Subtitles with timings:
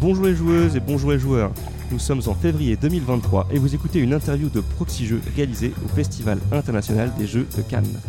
[0.00, 1.52] Bonjour les joueuses et bonjour les joueurs.
[1.90, 5.88] Nous sommes en février 2023 et vous écoutez une interview de Proxy Jeux réalisée au
[5.88, 8.00] Festival international des jeux de Cannes.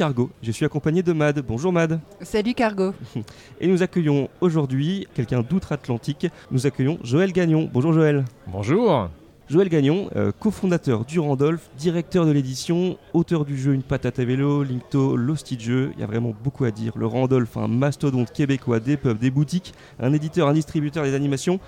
[0.00, 1.44] Cargo, je suis accompagné de Mad.
[1.46, 2.00] Bonjour Mad.
[2.22, 2.94] Salut Cargo.
[3.60, 6.26] Et nous accueillons aujourd'hui quelqu'un d'outre-Atlantique.
[6.50, 7.68] Nous accueillons Joël Gagnon.
[7.70, 8.24] Bonjour Joël.
[8.46, 9.10] Bonjour.
[9.50, 14.24] Joël Gagnon, euh, cofondateur du Randolph, directeur de l'édition, auteur du jeu Une patate à
[14.24, 15.90] vélo, Linkto, Losty Jeu.
[15.96, 16.94] Il y a vraiment beaucoup à dire.
[16.96, 21.60] Le Randolph, un mastodonte québécois, des pubs, des boutiques, un éditeur, un distributeur des animations.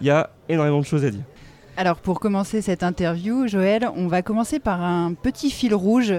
[0.00, 1.24] Il y a énormément de choses à dire.
[1.76, 6.12] Alors pour commencer cette interview, Joël, on va commencer par un petit fil rouge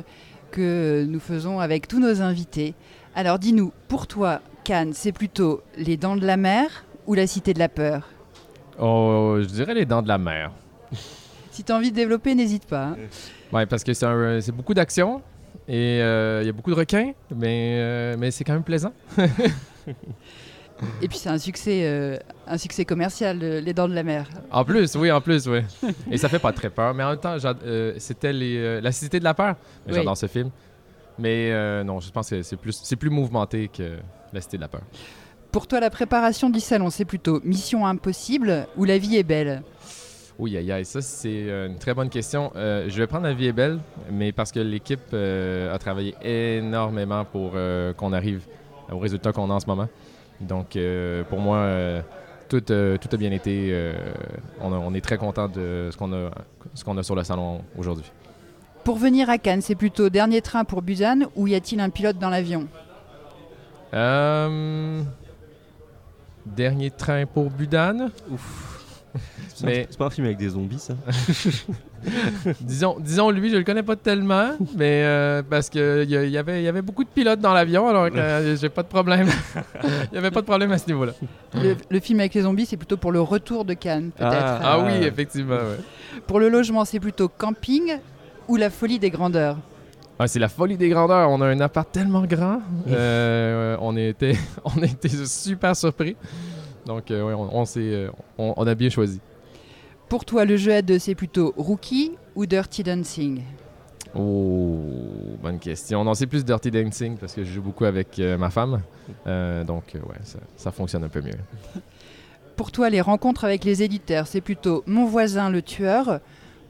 [0.52, 2.74] que nous faisons avec tous nos invités.
[3.16, 7.54] Alors dis-nous, pour toi, Cannes, c'est plutôt les dents de la mer ou la cité
[7.54, 8.10] de la peur?
[8.80, 10.52] Oh, je dirais les dents de la mer.
[11.54, 12.86] Si tu as envie de développer, n'hésite pas.
[12.86, 12.96] hein.
[13.52, 15.22] Ouais, parce que c'est beaucoup d'action
[15.68, 18.94] et euh, il y a beaucoup de requins, mais, euh, mais c'est quand même plaisant.
[21.02, 24.28] Et puis c'est un succès, euh, un succès commercial, euh, les dents de la mer.
[24.52, 25.62] En plus, oui, en plus, oui.
[26.12, 29.20] Et ça fait pas très peur, mais en même temps, euh, c'était euh, la cité
[29.20, 29.56] de la peur.
[29.88, 29.94] Oui.
[29.94, 30.50] J'adore ce film.
[31.20, 33.98] Mais non, je pense que c'est plus, mouvementé que
[34.34, 34.82] la cité de la peur.
[35.52, 39.62] Pour toi, la préparation du salon, c'est plutôt mission impossible ou la vie est belle?
[40.42, 42.52] Oui, aïe, aïe, ça c'est une très bonne question.
[42.56, 43.80] Euh, je vais prendre La vie est belle,
[44.12, 48.42] mais parce que l'équipe euh, a travaillé énormément pour euh, qu'on arrive
[48.92, 49.88] au résultat qu'on a en ce moment.
[50.42, 52.02] Donc euh, pour moi, euh,
[52.50, 53.70] tout, euh, tout a bien été.
[53.72, 53.94] euh,
[54.62, 56.32] on, a- on est très content de ce qu'on a,
[56.74, 58.12] ce qu'on a sur le salon aujourd'hui.
[58.84, 62.18] Pour venir à Cannes, c'est plutôt dernier train pour Busan ou y a-t-il un pilote
[62.18, 62.68] dans l'avion?
[63.94, 65.02] Euh,
[66.46, 68.08] dernier train pour Budan.
[69.54, 70.94] C'est Mais- un- c'est pas un film avec des zombies, ça
[72.62, 76.38] disons, disons lui, je le connais pas tellement, mais euh, parce que il y, y
[76.38, 78.88] avait, il y avait beaucoup de pilotes dans l'avion, alors que euh, j'ai pas de
[78.88, 79.28] problème.
[80.12, 81.14] Il y avait pas de problème à ce niveau-là.
[81.56, 84.34] le, le film avec les zombies, c'est plutôt pour le retour de Cannes, peut-être.
[84.34, 84.60] Ah.
[84.64, 85.56] Ah oui, effectivement.
[85.56, 85.78] ouais.
[86.28, 87.98] Pour le logement, c'est plutôt camping
[88.48, 89.58] ou la folie des grandeurs?
[90.18, 91.30] Ah, c'est la folie des grandeurs.
[91.30, 92.62] On a un appart tellement grand.
[92.88, 94.36] Euh, on, était,
[94.66, 96.16] on a été super surpris.
[96.86, 99.20] Donc, euh, ouais, on, euh, on, on a bien choisi.
[100.10, 103.42] Pour toi, le jeu à deux, c'est plutôt Rookie ou Dirty Dancing?
[104.14, 104.80] Oh,
[105.42, 106.04] bonne question.
[106.04, 108.82] Non, c'est plus Dirty Dancing parce que je joue beaucoup avec euh, ma femme.
[109.26, 111.32] Euh, donc, ouais, ça, ça fonctionne un peu mieux.
[112.58, 116.20] Pour toi, les rencontres avec les éditeurs, c'est plutôt Mon voisin le tueur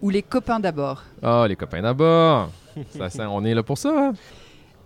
[0.01, 1.03] ou Les copains d'abord?
[1.23, 2.49] Ah, les copains d'abord.
[2.97, 3.89] Ça, ça, on est là pour ça.
[4.09, 4.13] hein.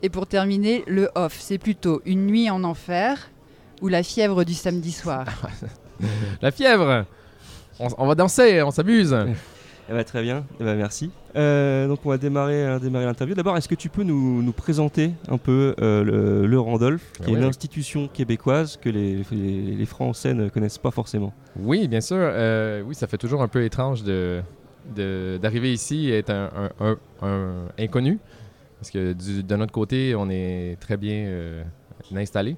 [0.01, 3.29] Et pour terminer, le off, c'est plutôt Une nuit en enfer
[3.81, 5.25] ou La fièvre du samedi soir?
[6.41, 7.05] La fièvre.
[7.79, 9.15] On, on va danser, on s'amuse.
[9.87, 11.11] Eh ben, très bien, Eh ben, merci.
[11.35, 13.35] Euh, donc on va démarrer, euh, démarrer l'interview.
[13.35, 17.23] D'abord, est-ce que tu peux nous, nous présenter un peu euh, le, le Randolph, qui
[17.27, 21.33] Ah est une institution québécoise que les, les, les Français ne connaissent pas forcément?
[21.59, 22.17] Oui, bien sûr.
[22.19, 24.41] Euh, oui, ça fait toujours un peu étrange de,
[24.95, 26.49] de- d'arriver ici et être un,
[26.79, 26.97] un- un-
[27.27, 28.17] un inconnu.
[28.79, 31.63] Parce que du- de notre côté, on est très bien euh,
[32.15, 32.55] installé.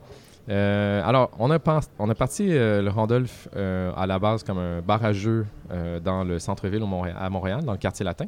[0.50, 5.04] Euh, alors, on a, parti euh, le Randolph euh, à la base comme un bar
[5.04, 6.84] à jeux euh, dans le centre-ville
[7.18, 8.28] à Montréal, dans le quartier latin.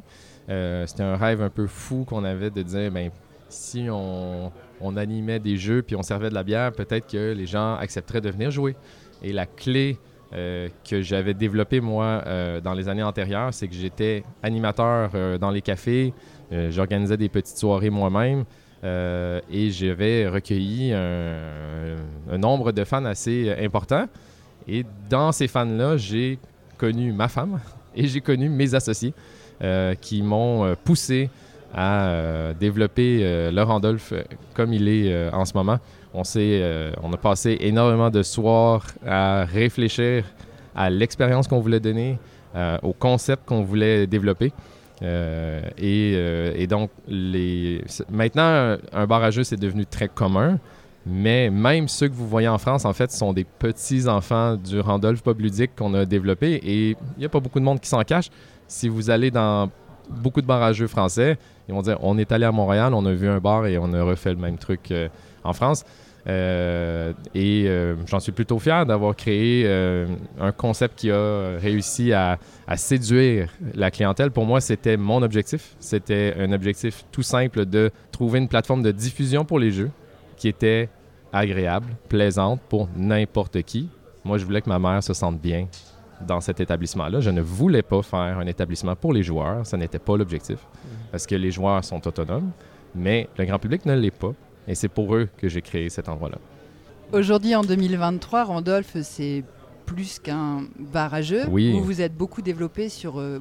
[0.86, 3.10] C'était un rêve un peu fou qu'on avait de dire, ben,
[3.48, 7.46] si on, on animait des jeux puis on servait de la bière, peut-être que les
[7.46, 8.74] gens accepteraient de venir jouer.
[9.22, 9.98] Et la clé
[10.32, 12.24] que j'avais développée, moi,
[12.64, 16.12] dans les années antérieures, c'est que j'étais animateur dans les cafés.
[16.50, 18.44] J'organisais des petites soirées moi-même.
[18.82, 24.06] Euh, et j'avais recueilli un, nombre de fans assez important.
[24.66, 26.38] Et dans ces fans-là, j'ai
[26.78, 27.60] connu ma femme
[27.94, 29.12] et j'ai connu mes associés
[29.62, 31.28] euh, qui m'ont euh, poussé
[31.72, 33.20] à développer
[33.52, 34.12] le Randolph
[34.54, 35.78] comme il est en ce moment.
[36.12, 40.24] On, on a passé énormément de soirs à réfléchir
[40.74, 42.18] à l'expérience qu'on voulait donner,
[42.82, 44.52] au concept qu'on voulait développer.
[45.02, 47.82] Euh, et, euh, et donc, les...
[48.10, 50.58] maintenant, un bar à jeux, c'est devenu très commun.
[51.06, 55.22] Mais même ceux que vous voyez en France, en fait, sont des petits-enfants du Randolph
[55.22, 56.54] Pub Ludique qu'on a développé.
[56.62, 58.28] Et il n'y a pas beaucoup de monde qui s'en cache.
[58.68, 59.70] Si vous allez dans
[60.10, 61.38] beaucoup de bars à jeux français,
[61.68, 63.92] ils vont dire on est allé à Montréal, on a vu un bar et on
[63.92, 65.08] a refait le même truc euh,
[65.44, 65.84] en France.
[66.26, 70.06] Euh, et euh, j'en suis plutôt fier d'avoir créé euh,
[70.38, 74.30] un concept qui a réussi à, à séduire la clientèle.
[74.30, 75.76] Pour moi, c'était mon objectif.
[75.78, 79.90] C'était un objectif tout simple de trouver une plateforme de diffusion pour les jeux
[80.36, 80.88] qui était
[81.32, 83.88] agréable, plaisante pour n'importe qui.
[84.24, 85.66] Moi, je voulais que ma mère se sente bien
[86.26, 87.20] dans cet établissement-là.
[87.20, 89.66] Je ne voulais pas faire un établissement pour les joueurs.
[89.66, 90.58] Ce n'était pas l'objectif.
[91.10, 92.50] Parce que les joueurs sont autonomes,
[92.94, 94.32] mais le grand public ne l'est pas.
[94.68, 96.38] Et c'est pour eux que j'ai créé cet endroit-là.
[97.12, 99.42] Aujourd'hui, en 2023, Randolph, c'est
[99.84, 101.22] plus qu'un bar à.
[101.48, 101.72] Oui.
[101.72, 103.40] Vous vous êtes beaucoup développé sur euh,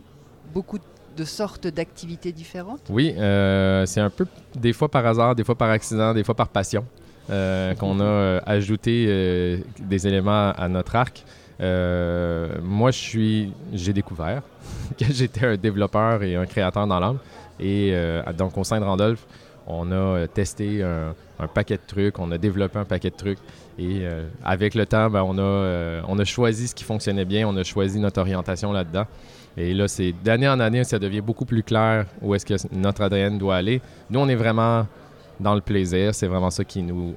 [0.52, 0.80] beaucoup
[1.16, 2.82] de sortes d'activités différentes.
[2.90, 4.26] Oui, euh, c'est un peu
[4.56, 6.84] des fois par hasard, des fois par accident, des fois par passion
[7.30, 11.24] euh, qu'on a ajouté des éléments à notre arc.
[11.60, 14.42] Moi, je suis, j'ai découvert
[14.98, 17.20] que j'étais un développeur et un créateur dans l'âme.
[17.60, 17.94] Et
[18.36, 19.24] donc, au sein de Randolph,
[19.70, 21.14] on a euh, testé un,
[21.54, 23.38] paquet de trucs, on a développé un paquet de trucs.
[23.78, 27.24] Et euh, avec le temps, ben, on, a, euh, on a choisi ce qui fonctionnait
[27.24, 29.06] bien, on a choisi notre orientation là-dedans.
[29.56, 33.04] Et là, c'est d'année en année, ça devient beaucoup plus clair où est-ce que notre
[33.04, 33.82] ADN doit aller.
[34.10, 34.86] Nous, on est vraiment
[35.40, 36.14] dans le plaisir.
[36.14, 37.16] C'est vraiment ça qui nous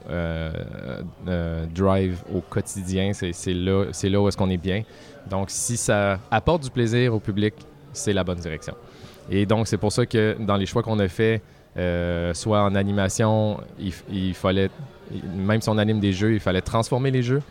[1.75, 3.13] drive au quotidien.
[3.13, 4.83] C'est là, où est-ce qu'on est bien.
[5.29, 7.55] Donc, si ça apporte du plaisir au public,
[7.93, 8.75] c'est la bonne direction.
[9.31, 11.43] Et donc, c'est pour ça que dans les choix qu'on a fait,
[11.79, 13.59] euh, soit en animation,
[14.11, 14.71] il, fallait,
[15.35, 17.43] même si on anime des jeux, il fallait transformer les jeux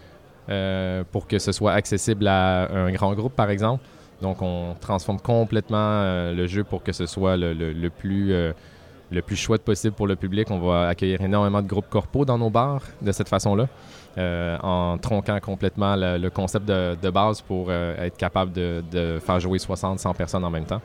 [0.50, 3.84] euh, pour que ce soit accessible à un grand groupe, par exemple.
[4.22, 9.36] Donc, on transforme complètement euh, le jeu pour que ce soit le, plus, le plus
[9.36, 10.52] chouette possible pour le public.
[10.52, 13.68] On va accueillir énormément de groupes corpaux dans nos bars de cette façon-là,
[14.62, 20.14] en tronquant complètement le, concept de, base pour être capable de, de faire jouer 60-100
[20.14, 20.82] personnes en même temps.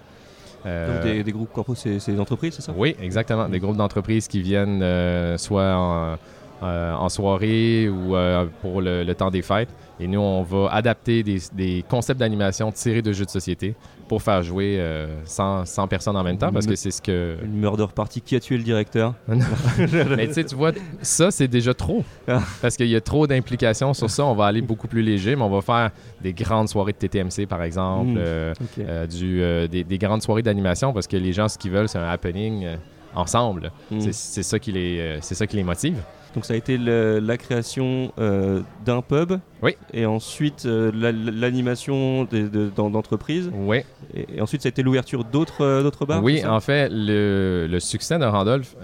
[0.66, 2.72] Euh, Donc des, des groupes c'est des entreprises, c'est ça?
[2.76, 3.48] Oui, exactement.
[3.48, 6.16] Des groupes d'entreprises qui viennent euh, soit en,
[6.62, 9.68] en soirée ou euh, pour le, le temps des fêtes.
[9.98, 13.74] Et nous, on va adapter des, des concepts d'animation tirés de jeux de société
[14.08, 17.36] pour faire jouer euh, 100, 100 personnes en même temps parce que c'est ce que...
[17.42, 19.14] Une murder party qui a tué le directeur?
[19.28, 22.04] Mais tu sais, tu vois, ça, c'est déjà trop.
[22.62, 24.24] Parce qu'il y a trop d'implications sur ça.
[24.24, 27.46] On va aller beaucoup plus léger, mais on va faire des grandes soirées de TTMC,
[27.48, 28.10] par exemple.
[28.12, 28.16] Mm.
[28.18, 31.70] euh, euh, du, euh, des, des grandes soirées d'animation parce que les gens, ce qu'ils
[31.70, 32.76] veulent, c'est un happening euh,
[33.14, 33.72] ensemble.
[33.90, 34.00] Mm.
[34.12, 35.96] C'est- ça, qui les, euh, c'est ça qui les motive.
[36.36, 39.32] Donc ça a été le- la création euh, d'un pub.
[39.62, 39.74] Oui.
[39.94, 43.50] Et ensuite euh, la- l'animation des- de- dans- d'entreprises.
[43.54, 43.78] Oui,
[44.14, 46.22] Et, et ensuite ça a été l'ouverture d'autres euh, d'autres bars.
[46.22, 48.76] oui en fait, le, le succès de Randolph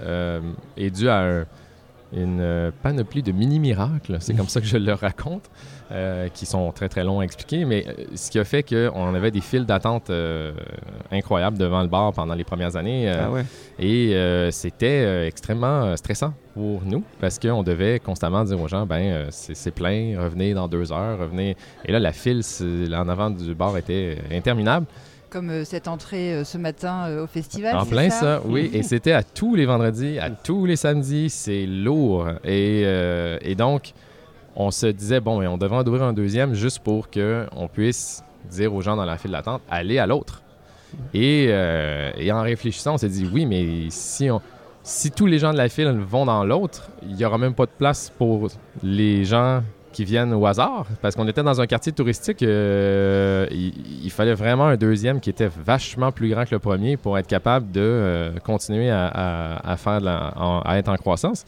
[0.79, 1.45] est dû à un-
[2.15, 5.51] une panoplie de mini-miracles, c'est comme ça que je le raconte,
[5.91, 9.15] euh, qui sont très très longs à expliquer, mais euh, ce qui a fait qu'on
[9.15, 10.53] avait des files d'attente euh,
[11.11, 13.11] incroyables devant le bar pendant les premières années.
[13.11, 13.45] euh, Ah ouais.
[13.79, 19.71] Et c'était extrêmement stressant pour nous parce qu'on devait constamment dire aux gens ben c'est
[19.75, 21.57] plein, revenez dans deux heures, revenez.
[21.85, 22.43] Et là, la file
[22.95, 24.87] en avant du bar était interminable.
[25.33, 27.75] Comme euh, cette entrée euh, ce matin euh, au festival.
[27.75, 28.71] en plein ça, oui.
[28.75, 32.29] Et c'était à tous les vendredis, à tous les samedis, c'est lourd.
[32.45, 33.95] Et, euh, et donc,
[34.57, 38.23] on se disait bon, mais on devrait en ouvrir un deuxième juste pour qu'on puisse
[38.51, 40.43] dire aux gens dans la file d'attente allez à l'autre.
[41.15, 44.43] Et, euh, et en réfléchissant, on s'est dit oui, mais si, on,
[44.83, 47.65] si tous les gens de la file vont dans l'autre, il n'y aura même pas
[47.65, 48.49] de place pour
[48.83, 49.63] les gens
[49.93, 50.87] qui viennent au hasard.
[51.01, 55.49] Parce qu'on était dans un quartier touristique, euh, il, fallait vraiment un deuxième qui était
[55.65, 60.79] vachement plus grand que le premier pour être capable de euh, continuer à, faire à
[60.79, 61.45] être en croissance.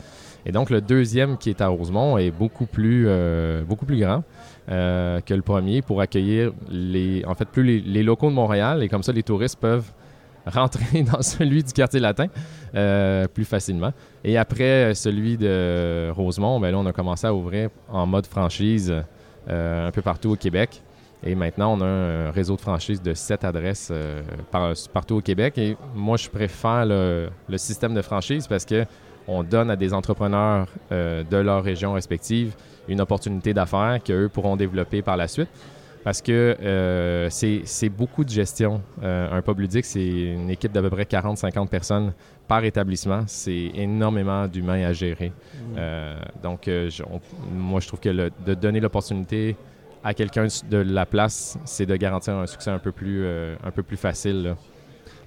[0.47, 4.23] Et donc le deuxième qui est à Rosemont est beaucoup plus, euh, beaucoup plus grand
[4.67, 9.03] que le premier pour accueillir les, en fait, plus les locaux de Montréal et comme
[9.03, 9.91] ça les touristes peuvent
[10.47, 12.27] rentrer dans celui du quartier latin
[12.75, 13.93] euh, plus facilement.
[14.23, 18.27] Et après euh, celui de Rosemont, ben là, on a commencé à ouvrir en mode
[18.27, 18.95] franchise
[19.49, 20.83] euh, un peu partout au Québec.
[21.27, 23.91] Et maintenant, on a un réseau de franchise de sept adresses
[24.51, 25.57] par- partout au Québec.
[25.57, 28.85] Et moi, je préfère le, système de franchise parce que
[29.27, 32.55] on donne à des entrepreneurs de leur région respective
[32.89, 35.49] une opportunité d'affaires qu'eux pourront développer par la suite.
[36.05, 38.83] Parce que euh, c'est beaucoup de gestion.
[39.03, 42.13] Euh, un pub ludique, c'est une équipe d'à peu près 40-50 personnes
[42.47, 43.23] par établissement.
[43.27, 45.33] C'est énormément d'humains à gérer.
[45.79, 47.21] Euh, donc, euh, je- on-
[47.51, 49.57] moi, je trouve que le- de donner l'opportunité
[50.05, 53.83] à quelqu'un de la place, c'est de garantir un succès un peu plus, un peu
[53.83, 54.43] plus facile.
[54.43, 54.57] là,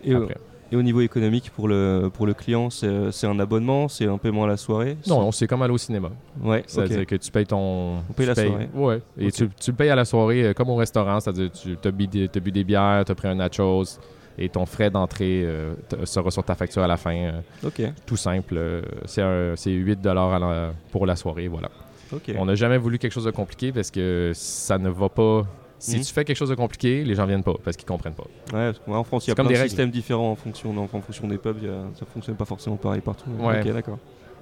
[0.04, 0.38] Et, au- après.
[0.72, 4.44] Et au niveau économique pour le pour le client, c'est un abonnement, c'est un paiement
[4.44, 4.98] à la soirée.
[5.08, 6.10] Non, c'est comme aller au cinéma.
[6.42, 6.64] Ouais.
[6.68, 7.98] C'est-à-dire que tu payes ton.
[8.10, 8.70] On paye la payes- soirée.
[8.74, 9.02] Ouais.
[9.18, 11.92] Et tu, tu le payes à la soirée euh, comme au restaurant, c'est-à-dire tu as
[11.92, 14.00] bu, des- t'as bu des bières, tu as pris un nachos
[14.40, 17.16] et ton frais d'entrée euh, sera sur ta facture à la fin.
[17.16, 17.82] euh, Ok.
[18.06, 18.56] tout simple.
[18.58, 21.70] euh, c'est un- c'est 8 à la- pour la soirée, voilà.
[22.14, 22.32] Ok.
[22.38, 25.44] On n'a jamais voulu quelque chose de compliqué parce que ça ne va pas.
[25.80, 26.04] Si Mhm.
[26.04, 28.26] tu fais quelque chose de compliqué, les gens viennent pas parce qu'ils comprennent pas.
[28.54, 31.38] Ouais, en France, il y a plein de systèmes différents en fonction, en fonction des
[31.38, 31.58] pubs.
[31.66, 33.30] a- ça fonctionne pas forcément pareil partout.
[33.40, 33.60] Ouais.
[33.60, 34.00] Ok, d'accord.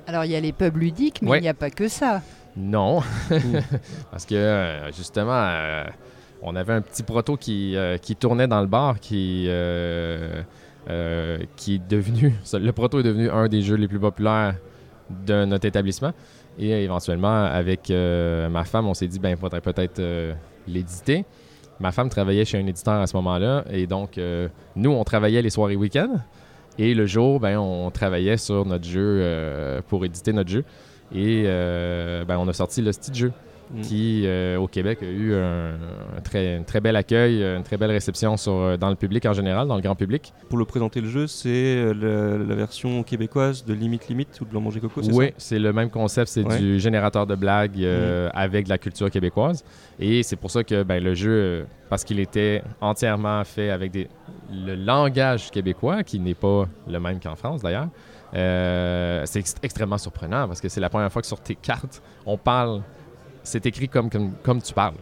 [0.07, 1.39] Alors il y a les pubs ludiques, mais Ouais.
[1.39, 2.21] il n'y a pas que ça.
[2.55, 3.01] Non,
[4.11, 5.83] parce que euh, justement, euh,
[6.41, 10.41] on avait un petit proto qui, euh, qui tournait dans le bar qui, euh,
[10.89, 14.55] euh, qui est devenu, le proto est devenu un des jeux les plus populaires
[15.25, 16.13] de notre établissement.
[16.57, 20.33] Et éventuellement, avec euh, ma femme, on s'est dit, ben, il faudrait peut-être euh,
[20.67, 21.25] l'éditer.
[21.79, 25.41] Ma femme travaillait chez un éditeur à ce moment-là, et donc euh, nous, on travaillait
[25.41, 26.19] les soirées week-ends.
[26.77, 30.63] Et le jour, ben, on travaillait sur notre jeu euh, pour éditer notre jeu.
[31.13, 33.31] Et euh, ben, on a sorti le style jeu
[33.73, 33.81] Mm.
[33.81, 35.73] qui, euh, au Québec, a eu un,
[36.17, 39.25] un très, un très bel accueil, une très belle réception sur, euh, dans le public
[39.25, 40.33] en général, dans le grand public.
[40.49, 44.51] Pour le présenter le jeu, c'est euh, la, version québécoise de Limite Limite ou de
[44.51, 46.59] Blanc Manger Coco, c'est Oui, c'est le même concept, c'est Ouais.
[46.59, 49.63] du générateur de blagues euh, avec de la culture québécoise.
[49.99, 54.07] Et c'est pour ça que ben, le jeu, parce qu'il était entièrement fait avec des,
[54.53, 57.87] le langage québécois, qui n'est pas le même qu'en France d'ailleurs,
[58.33, 62.01] euh, c'est ex- extrêmement surprenant parce que c'est la première fois que sur tes cartes,
[62.25, 62.81] on parle,
[63.45, 64.95] c'est écrit comme, comme, comme tu parles.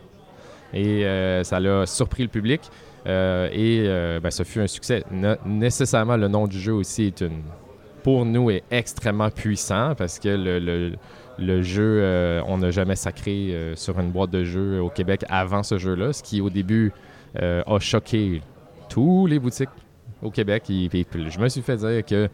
[0.74, 2.62] Et euh, ça l'a surpris le public.
[3.06, 5.04] euh, et euh, ben, ce fut un succès.
[5.46, 7.42] Nécessairement, le nom du jeu aussi est une,
[8.04, 10.96] pour nous, est extrêmement puissant parce que le, le-
[11.40, 15.64] le jeu, euh, on n'a jamais sacré sur une boîte de jeux au Québec avant
[15.64, 16.92] ce jeu-là, ce qui au début
[17.36, 18.42] a choqué
[18.90, 19.70] tous les boutiques
[20.22, 20.64] au Québec.
[20.70, 22.30] Et, puis je me suis fait dire que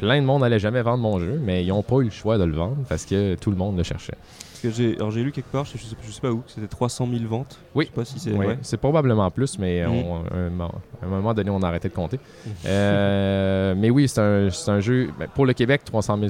[0.00, 2.38] plein de monde n'allait jamais vendre mon jeu, mais ils n'ont pas eu le choix
[2.38, 4.14] de le vendre parce que tout le monde le cherchait.
[4.16, 6.50] Parce que j'ai, alors j'ai lu quelque part, je sais, je sais pas où, que
[6.50, 7.58] c'était 300 000 ventes.
[7.74, 7.84] Oui.
[7.84, 8.58] Je sais pas si c'est Ouais.
[8.62, 9.92] C'est probablement plus, mais Mhm.
[9.92, 10.64] on- un, mo-
[11.02, 12.18] à un moment donné, on a arrêté de compter.
[12.66, 15.10] Euh, mais oui, c'est un, jeu.
[15.18, 16.28] ben, pour le Québec, 300 000,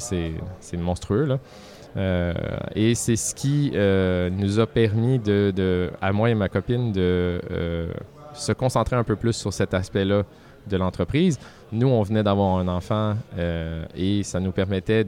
[0.61, 1.25] c'est, monstrueux.
[1.25, 1.39] Là.
[1.97, 2.33] Euh,
[2.77, 6.93] et c'est ce qui euh, nous a permis, de, de- à moi et ma copine,
[6.93, 7.41] de
[8.35, 10.23] se concentrer un peu plus sur cet aspect-là
[10.69, 11.39] de l'entreprise.
[11.73, 15.05] Nous, on venait d'avoir un enfant euh, et ça nous permettait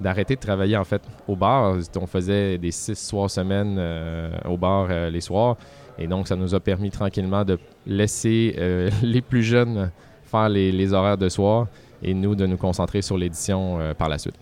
[0.00, 1.76] d'arrêter de travailler en fait au bar.
[2.00, 5.56] On faisait des six soirs semaine euh, au bar euh, les soirs.
[5.98, 8.54] Et donc, ça nous a permis tranquillement de laisser
[9.02, 9.90] les plus jeunes
[10.24, 11.68] faire les, horaires de soir
[12.02, 14.36] et nous de nous concentrer sur l'édition par la suite.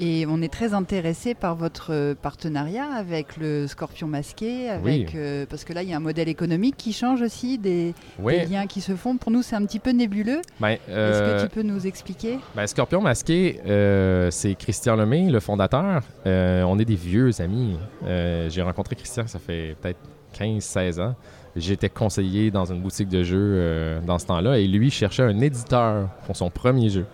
[0.00, 5.44] Et on est très intéressé par votre euh, partenariat avec le Scorpion masqué, avec, euh,
[5.50, 8.68] parce que là il y a un modèle économique qui change aussi, des, des liens
[8.68, 9.16] qui se font.
[9.16, 10.40] Pour nous c'est un petit peu nébuleux.
[10.60, 12.38] Ben, Est-ce euh, que tu peux nous expliquer?
[12.54, 16.02] ben, Scorpion Masqué, euh, c'est Christian Lemay, le fondateur.
[16.24, 17.76] On est des vieux amis.
[18.06, 19.98] J'ai rencontré Christian, ça fait peut-être
[20.38, 21.14] 15-16 ans.
[21.56, 26.08] J'étais conseiller dans une boutique de jeux dans ce temps-là et lui cherchait un éditeur
[26.26, 27.06] pour son premier jeu,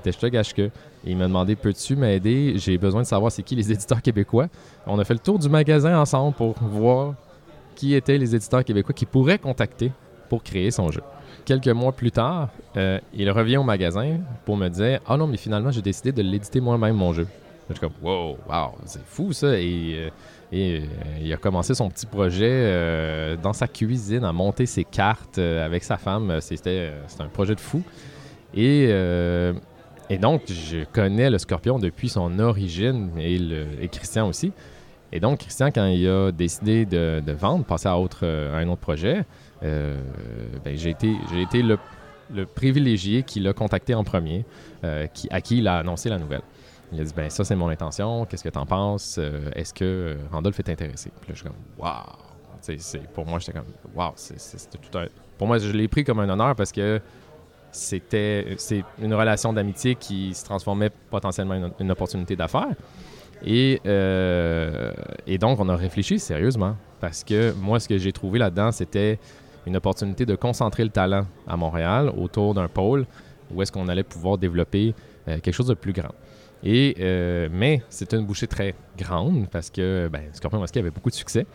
[0.00, 0.62] qui était gâche que.
[0.62, 0.70] Et
[1.06, 2.54] il m'a demandé Peux-tu m'aider?
[2.56, 4.48] J'ai besoin de savoir c'est qui les éditeurs québécois.
[4.86, 7.14] On a fait le tour du magasin ensemble pour voir
[7.74, 9.92] qui étaient les éditeurs québécois qui pourraient contacter
[10.28, 11.02] pour créer son jeu.
[11.44, 15.36] Quelques mois plus tard, euh, il revient au magasin pour me dire Ah non, mais
[15.36, 17.26] finalement, j'ai décidé de l'éditer moi-même, mon jeu.
[17.68, 19.58] Je suis comme Wow, wow, c'est fou ça.
[19.58, 20.10] Et, euh,
[20.52, 20.80] euh,
[21.20, 25.96] il a commencé son petit projet dans sa cuisine à monter ses cartes avec sa
[25.96, 26.38] femme.
[26.40, 27.82] C'était un projet de fou.
[28.54, 28.88] Et,
[30.10, 34.52] et donc, je connais le Scorpion depuis son origine et, le- et Christian aussi.
[35.12, 38.80] Et donc, Christian, quand il a décidé de, vendre, passer à, autre, à un autre
[38.80, 39.24] projet,
[39.62, 40.00] euh,
[40.64, 41.14] ben, j'ai été,
[41.62, 41.78] le,
[42.46, 44.44] privilégié qui l'a contacté en premier,
[44.82, 46.42] euh, à qui il a annoncé la nouvelle.
[46.92, 49.84] Il a dit ben ça c'est mon intention, qu'est-ce que t'en penses, Euh, est-ce que
[49.84, 51.10] euh, Randolph est intéressé?
[51.20, 55.06] Puis là je suis comme waouh, pour moi j'étais comme waouh, c'est- tout un,
[55.38, 57.00] pour moi je l'ai pris comme un honneur parce que
[57.74, 62.74] c'était c'est une relation d'amitié qui se transformait potentiellement en une, une opportunité d'affaires.
[63.44, 64.92] Et, euh,
[65.26, 69.18] et donc, on a réfléchi sérieusement parce que moi, ce que j'ai trouvé là-dedans, c'était
[69.66, 73.06] une opportunité de concentrer le talent à Montréal autour d'un pôle
[73.50, 74.94] où est-ce qu'on allait pouvoir développer
[75.28, 76.14] euh, quelque chose de plus grand.
[76.62, 81.10] Et, euh, mais c'était une bouchée très grande parce que ben, Scorpion Mosquée avait beaucoup
[81.10, 81.46] de succès.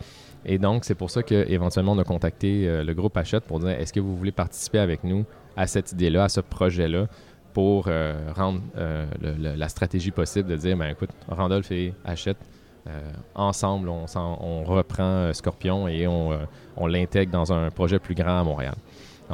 [0.46, 3.70] Et donc, c'est pour ça qu'éventuellement, on a contacté euh, le groupe Hachette pour dire
[3.70, 5.26] est-ce que vous voulez participer avec nous
[5.56, 7.08] à cette idée-là, à ce projet-là,
[7.54, 9.06] pour euh, rendre euh,
[9.38, 12.38] la stratégie possible de dire ben, écoute, Randolph et Hachette,
[12.88, 18.76] euh, ensemble, on, reprend Scorpion et on, l'intègre dans un projet plus grand à Montréal.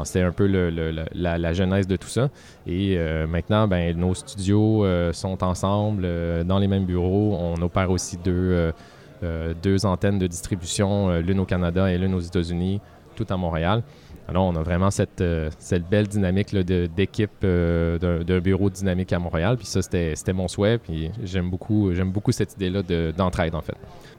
[0.04, 2.30] C'était un peu la, genèse de tout ça.
[2.68, 2.98] Et
[3.30, 6.06] maintenant, ben, nos studios sont ensemble
[6.44, 7.38] dans les mêmes bureaux.
[7.40, 12.82] On opère aussi deux, antennes de distribution, l'une au Canada et l'une aux États-Unis,
[13.16, 13.84] tout à Montréal.
[14.27, 18.39] Alors, on a vraiment cette, euh, cette belle dynamique là, de- d'équipe euh, d'un d'un
[18.39, 19.55] bureau dynamique à Montréal.
[19.58, 20.79] Puis ça, c'était c'était mon souhait.
[20.79, 23.75] Puis j'aime beaucoup, j'aime beaucoup cette idée-là de- d'entraide, en fait.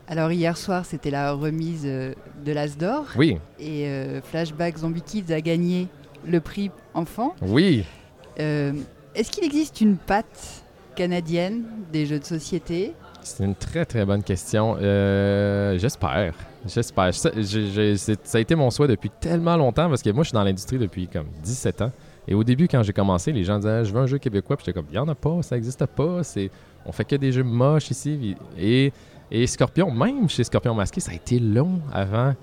[0.09, 5.03] Alors hier soir c'était la remise euh, de l'As d'or Oui, et euh, Flashback Zombie
[5.03, 5.89] Kids a gagné
[6.25, 7.35] le prix enfant.
[7.43, 7.85] oui.
[8.39, 10.63] Est-ce qu'il existe une patte
[10.95, 12.93] canadienne, des jeux de société?
[13.23, 14.77] C'est une très très bonne question.
[15.79, 16.35] J'espère.
[16.67, 17.15] J'espère.
[17.15, 17.31] Ça,
[18.25, 20.79] ça, a été mon souhait depuis tellement longtemps parce que moi je suis dans l'industrie
[20.79, 21.93] depuis comme 17 ans.
[22.29, 24.57] Et au début, quand j'ai commencé, les gens disaient Je veux un jeu québécois.
[24.57, 26.23] Puis j'étais comme Il n'y en a pas, ça n'existe pas.
[26.23, 26.51] C'est...
[26.85, 28.37] On fait que des jeux moches ici.
[28.59, 28.93] Et,
[29.31, 32.35] et Scorpion, même chez Scorpion Masqué, ça a été long avant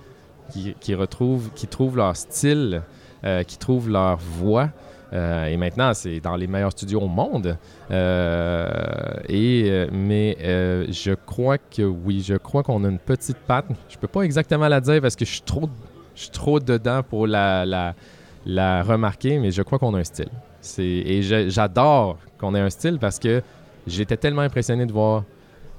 [0.79, 2.81] qu'ils, retrouvent, trouvent leur style,
[3.23, 4.69] euh, qu'ils trouvent leur voix.
[5.13, 7.57] Euh, et maintenant, c'est dans les meilleurs studios au monde.
[7.91, 8.67] Euh,
[9.29, 10.37] et, mais
[10.89, 13.67] je crois que oui, je crois qu'on a une petite patte.
[13.89, 15.69] Je peux pas exactement la dire parce que je suis trop,
[16.15, 17.93] je suis trop dedans pour la, la,
[18.45, 20.29] la remarquer, mais je crois qu'on a un style.
[20.79, 23.41] Et j'adore qu'on ait un style parce que
[23.85, 25.23] j'étais tellement impressionné de voir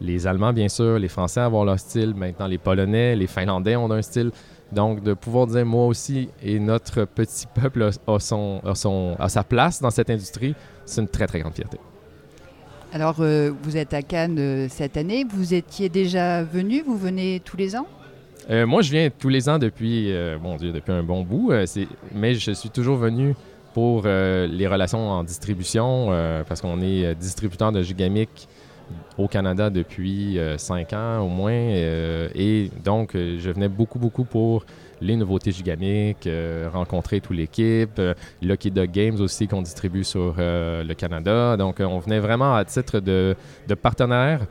[0.01, 3.91] les Allemands, bien sûr, les Français avoir leur style, maintenant les Polonais, les Finlandais ont
[3.91, 4.31] un style.
[4.73, 9.81] Donc, de pouvoir dire moi aussi et notre petit peuple a, son, son, sa place
[9.81, 10.55] dans cette industrie,
[10.85, 11.79] c'est une très, très grande fierté.
[12.93, 15.25] Alors, euh, vous êtes à Cannes euh, cette année.
[15.29, 17.87] Vous étiez déjà venu Vous venez tous les ans?
[18.51, 20.13] Euh, Moi, je viens tous les ans depuis,
[20.59, 21.53] Dieu, depuis un bon bout.
[22.15, 23.35] mais je suis toujours venu
[23.73, 26.07] pour les relations en distribution,
[26.47, 28.47] parce qu'on est distributeur de Gigamic
[29.19, 31.53] au Canada depuis euh, cinq ans au moins.
[31.53, 34.65] Euh, et donc, euh, je venais beaucoup, beaucoup pour
[35.01, 36.29] les nouveautés gigamiques,
[36.73, 38.01] rencontrer toute l'équipe,
[38.41, 41.59] Lucky Dog Games aussi qu'on distribue sur le Canada.
[41.59, 43.37] Donc, on venait vraiment à titre de,
[43.69, 44.47] de partenaire.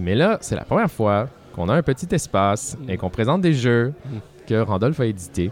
[0.00, 3.54] Mais là, c'est la première fois qu'on a un petit espace et qu'on présente des
[3.54, 3.92] jeux
[4.46, 5.50] que Randolph a édités.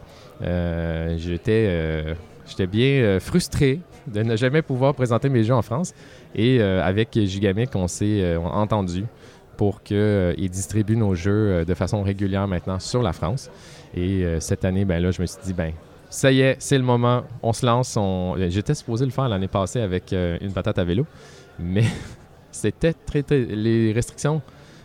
[1.17, 5.93] J'étais bien frustré de ne jamais pouvoir présenter mes jeux en France.
[6.37, 9.07] Et euh, avec Gigamic, on s'est euh, entendu
[9.57, 13.51] pour qu'ils euh, distribuent nos jeux de façon régulière maintenant sur la France.
[13.97, 15.73] Et cette année, ben là, je me suis dit, ben
[16.11, 17.99] ça y est, c'est le moment, on se lance.
[18.51, 21.07] J'étais supposé le faire l'année passée avec une patate à vélo,
[21.59, 21.85] mais
[22.53, 24.43] c'était très, les restrictions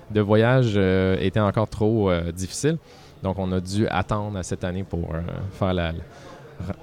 [0.09, 0.77] de voyage
[1.19, 2.77] étaient encore trop difficiles.
[3.21, 5.09] Donc, on a dû attendre cette année pour
[5.51, 5.91] faire la,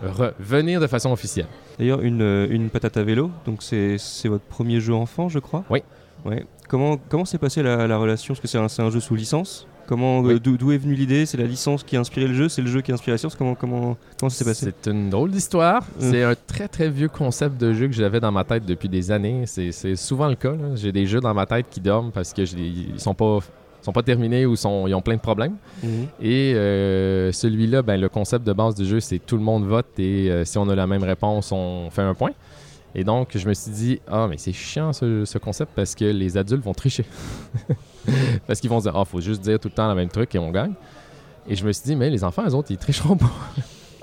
[0.03, 1.47] revenir de façon officielle.
[1.79, 5.65] D'ailleurs, une, une, patate à vélo, donc c'est votre premier jeu enfant, je crois?
[5.71, 5.83] Oui.
[6.25, 6.45] Ouais.
[6.69, 8.35] Comment comment s'est passée la, relation?
[8.35, 11.25] Parce que c'est un, un, jeu sous licence Comment, d'où est venue l'idée?
[11.25, 12.51] C'est la licence qui a inspiré le jeu?
[12.51, 13.35] C'est le jeu qui a inspiré la science?
[13.35, 14.71] Comment, comment, comment ça s'est passé?
[14.83, 15.83] C'est une drôle d'histoire.
[15.99, 16.11] Hum.
[16.11, 19.11] C'est un très très vieux concept de jeu que j'avais dans ma tête depuis des
[19.11, 19.45] années.
[19.47, 20.53] C'est souvent le cas.
[20.75, 23.39] J'ai des jeux dans ma tête qui dorment parce que ils sont pas
[23.83, 25.57] sont pas terminés ou sont, ils ont plein de problèmes.
[25.83, 26.07] Mhm.
[26.21, 29.87] Et euh, celui-là, ben, le concept de base du jeu, c'est tout le monde vote
[29.99, 32.33] et euh, si on a la même réponse, on fait un point.
[32.95, 36.37] Et donc, je me suis dit, ah, mais c'est chiant ce, concept parce que les
[36.37, 37.05] adultes vont tricher.
[38.47, 40.39] parce qu'ils vont dire, ah, faut juste dire tout le temps le même truc et
[40.39, 40.73] on gagne.
[41.47, 43.31] Et je me suis dit, mais les enfants, eux autres, ils tricheront pas.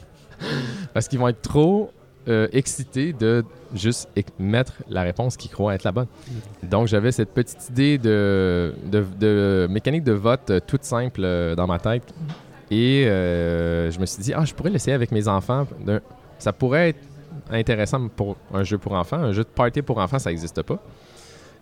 [0.93, 1.91] parce qu'ils vont être trop
[2.27, 3.43] euh, excité de
[3.75, 4.09] juste
[4.39, 6.07] mettre la réponse qu'ils croient être la bonne.
[6.63, 11.67] Donc, j'avais cette petite idée de, de, mécanique de vote euh, toute simple euh, dans
[11.67, 12.13] ma tête.
[12.71, 15.67] Et je me suis dit, ah, je pourrais l'essayer avec mes enfants.
[16.39, 16.99] Ça pourrait être
[17.51, 19.17] intéressant pour un jeu pour enfants.
[19.17, 20.79] Un jeu de party pour enfants, ça n'existe pas.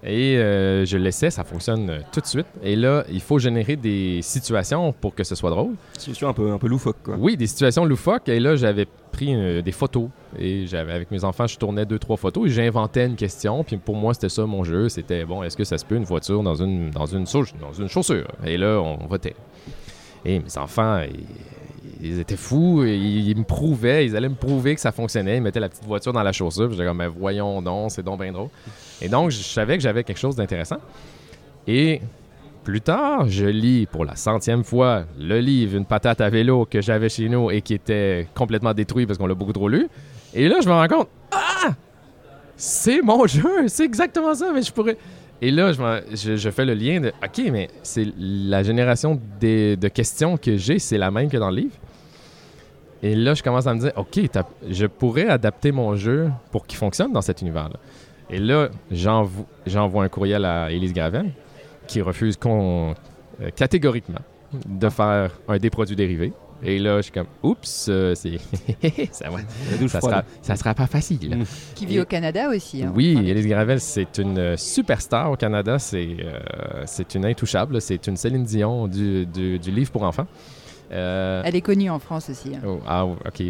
[0.05, 2.45] Et euh, je l'essaie, ça fonctionne euh, tout de suite.
[2.61, 5.71] Et là, il faut générer des situations pour que ce soit drôle.
[5.93, 7.15] Des situations un peu, un peu loufoques, quoi.
[7.17, 8.27] Oui, des situations loufoques.
[8.27, 10.09] Et là, j'avais pris euh, des photos.
[10.37, 13.63] Et j'avais avec mes enfants, je tournais deux, trois photos et j'inventais une question.
[13.63, 14.89] Puis pour moi, c'était ça mon jeu.
[14.89, 17.23] C'était, bon, est-ce que ça se peut une voiture dans une, dans une,
[17.61, 18.27] dans une chaussure?
[18.45, 19.35] Et là, on votait.
[20.25, 21.25] Et mes enfants, ils
[22.19, 25.37] étaient fous, ils, me prouvaient, ils allaient me prouver que ça fonctionnait.
[25.37, 26.69] Ils mettaient la petite voiture dans la chaussure.
[26.71, 28.49] J'étais comme, mais voyons donc, c'est donc bien drôle.
[29.01, 30.79] Et donc, je savais que j'avais quelque chose d'intéressant.
[31.65, 32.01] Et
[32.63, 36.81] plus tard, je lis pour la centième fois le livre Une patate à vélo que
[36.81, 39.87] j'avais chez nous et qui était complètement détruit parce qu'on l'a beaucoup trop lu.
[40.33, 41.73] Et là, je me rends compte, ah!
[42.55, 44.97] C'est mon jeu, c'est exactement ça, mais je pourrais.
[45.41, 50.55] Et là, je, fais le lien de OK, mais c'est la génération de questions que
[50.55, 51.75] j'ai, c'est la même que dans le livre.
[53.03, 54.17] Et là, je commence à me dire, OK,
[54.69, 57.75] je pourrais adapter mon jeu pour qu'il fonctionne dans cet univers-là.
[58.29, 61.31] Et là, j'envoie un courriel à Élise Gravel
[61.85, 62.93] qui refuse euh,
[63.57, 64.21] catégoriquement
[64.65, 66.31] de faire un des produits dérivés.
[66.65, 68.37] Et là, je suis comme, oups, euh, c'est
[69.11, 69.25] ça,
[69.89, 71.39] ça, sera, ça sera pas facile.
[71.39, 71.43] Mm.
[71.75, 72.83] Qui vit au Canada aussi.
[72.83, 75.77] Hein, oui, Élise Gravel, c'est une superstar au Canada.
[75.77, 77.81] C'est euh, c'est une intouchable.
[77.81, 80.27] C'est une Céline Dion du, du, du livre pour enfants.
[80.93, 82.51] Euh, Elle est connue en France aussi.
[82.55, 82.59] Hein.
[82.65, 83.41] Oh, ah, ok.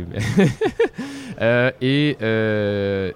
[1.42, 3.12] euh, et euh,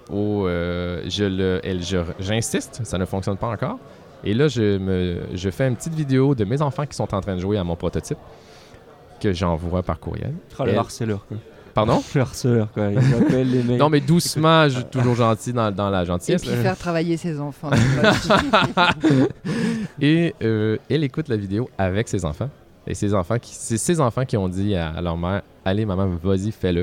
[1.08, 3.78] je j'insiste, ça ne fonctionne pas encore.
[4.24, 7.20] Et là, je, me, je fais une petite vidéo de mes enfants qui sont en
[7.20, 8.18] train de jouer à mon prototype
[9.20, 10.32] que j'envoie par courriel.
[10.58, 11.36] Oh, le harceleur, quoi.
[11.74, 12.02] Pardon?
[12.14, 12.88] Le harceleur, quoi.
[12.90, 13.78] Il appelle les mecs.
[13.78, 16.42] Non, mais doucement, je- toujours gentil dans, dans la Et gentillesse.
[16.42, 16.56] puis là.
[16.56, 17.70] faire travailler ses enfants.
[20.00, 22.48] Et euh, elle écoute la vidéo avec ses enfants.
[22.88, 26.50] Et ses enfants c'est ses enfants qui ont dit à, leur mère Allez, maman, vas-y,
[26.50, 26.82] fais-le.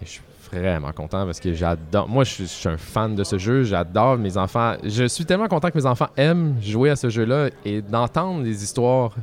[0.00, 0.22] Et je suis
[0.52, 2.08] vraiment content parce que j'adore.
[2.08, 3.62] Moi, je suis, un fan de ce jeu.
[3.62, 4.74] J'adore mes enfants.
[4.82, 8.64] Je suis tellement content que mes enfants aiment jouer à ce jeu-là et d'entendre les
[8.64, 9.14] histoires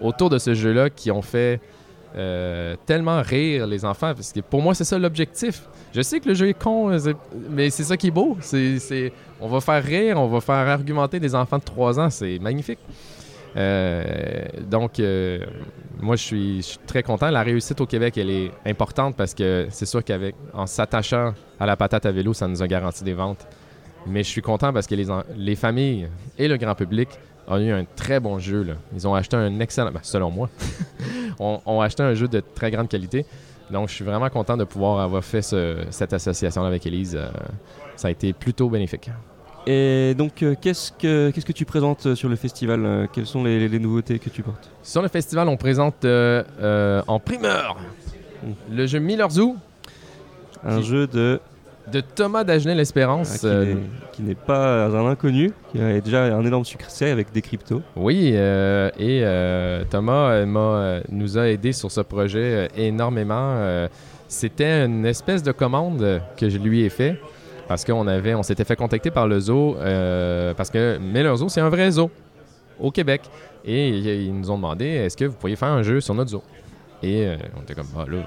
[0.00, 1.60] autour de ce jeu-là qui ont fait
[2.16, 4.14] euh, tellement rire les enfants.
[4.14, 5.62] Parce que pour moi, c'est ça l'objectif.
[5.92, 6.96] Je sais que le jeu est con,
[7.50, 8.36] mais c'est ça qui est beau.
[8.40, 12.10] C'est- on va faire rire, on va faire argumenter des enfants de 3 ans.
[12.10, 12.78] C'est magnifique.
[13.56, 15.38] Euh, donc, euh,
[16.00, 17.30] moi, je suis, très content.
[17.30, 21.66] La réussite au Québec, elle est importante parce que c'est sûr qu'avec en s'attachant à
[21.66, 23.46] la patate à vélo, ça nous a garanti des ventes.
[24.06, 27.08] Mais je suis content parce que les, familles et le grand public
[27.48, 28.66] ont eu un très bon jeu.
[28.94, 30.48] Ils ont acheté un excellent, ben, selon moi,
[31.40, 33.26] ont, acheté un jeu de très grande qualité.
[33.70, 37.16] Donc, je suis vraiment content de pouvoir avoir fait ce- cette association avec Elise.
[37.16, 37.28] Euh,
[37.96, 39.10] ça a été plutôt bénéfique.
[39.66, 43.26] Et donc, euh, qu'est-ce que qu'est-ce que tu présentes euh, sur le festival euh, Quelles
[43.26, 44.70] sont les, les nouveautés que tu portes?
[44.82, 47.76] Sur le festival, on présente en primeur
[48.70, 49.56] le jeu Miller Zoo
[50.64, 51.40] Un Qui- jeu de
[51.92, 53.44] de Thomas Dagenet-L'Espérance.
[53.44, 53.76] ah, qui n'est-
[54.12, 57.80] qui n'est pas un inconnu, qui a déjà un énorme succès avec des cryptos.
[57.94, 63.86] Oui, euh, et euh, Thomas m'a, euh, nous a aidé sur ce projet énormément.
[64.26, 67.20] C'était une espèce de commande que je lui ai fait
[67.68, 71.48] parce qu'on avait, on s'était fait contacter par le zoo euh, parce que Miller Zoo,
[71.48, 72.10] c'est un vrai zoo
[72.78, 73.22] au Québec.
[73.64, 76.42] Et ils nous ont demandé est-ce que vous pourriez faire un jeu sur notre zoo?
[77.02, 78.18] Et euh, on était comme, bah là.
[78.18, 78.22] euh,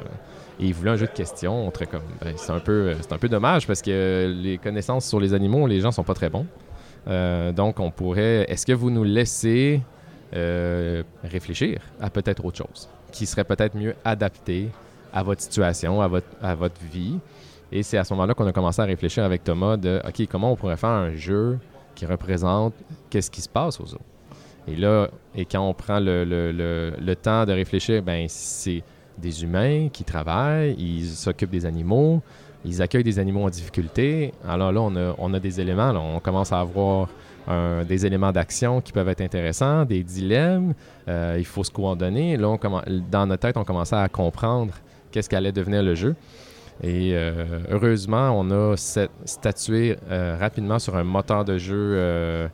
[0.59, 1.67] et ils voulaient un jeu de questions.
[1.67, 5.07] On était comme, ben, c'est un peu, euh, un peu dommage parce que les connaissances
[5.07, 6.45] sur les animaux, les gens sont pas très bons.
[7.07, 8.45] Euh, donc, on pourrait.
[8.49, 9.81] Est-ce que vous nous laissez
[10.35, 14.67] euh, réfléchir à peut-être autre chose qui serait peut-être mieux adapté
[15.13, 17.17] à votre situation, à votre, à votre vie?
[17.71, 20.51] Et c'est à ce moment-là qu'on a commencé à réfléchir avec Thomas de OK, comment
[20.51, 21.57] on pourrait faire un jeu
[21.95, 22.73] qui représente
[23.09, 23.99] qu'est-ce qui se passe aux zoo?
[24.67, 28.83] Et là, et quand on prend le, le- le- le temps de réfléchir, ben c'est
[29.17, 32.21] des humains qui travaillent, ils s'occupent des animaux,
[32.65, 34.33] ils accueillent des animaux en difficulté.
[34.47, 37.09] Alors là, on a, on a des éléments, là, on commence à avoir
[37.87, 40.75] des éléments d'action qui peuvent être intéressants, des dilemmes,
[41.07, 42.37] euh, il faut se coordonner.
[42.37, 42.55] Là,
[43.09, 44.75] dans notre tête, on commençait à comprendre
[45.11, 46.15] qu'est-ce qu'allait devenir le jeu.
[46.81, 52.47] Et euh, heureusement, on a statué euh, rapidement sur un moteur de jeu euh,